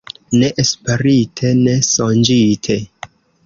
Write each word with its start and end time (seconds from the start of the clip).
Ne 0.37 0.47
esperite, 0.63 1.53
ne 1.61 1.77
sonĝite. 1.91 2.83